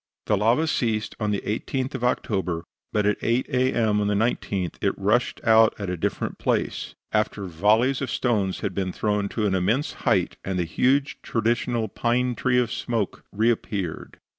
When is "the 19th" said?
4.07-4.77